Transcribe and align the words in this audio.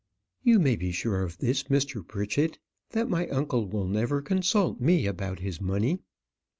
"You 0.41 0.57
may 0.57 0.75
be 0.75 0.91
sure 0.91 1.21
of 1.21 1.37
this, 1.37 1.65
Mr. 1.65 2.01
Pritchett, 2.03 2.57
that 2.89 3.07
my 3.07 3.27
uncle 3.27 3.67
will 3.67 3.85
never 3.87 4.19
consult 4.19 4.79
me 4.81 5.05
about 5.05 5.37
his 5.41 5.61
money." 5.61 5.99